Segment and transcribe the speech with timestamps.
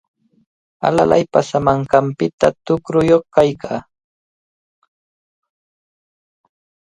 [0.87, 3.79] Alalay paasamanqanpita tuqruyuq kaykaa.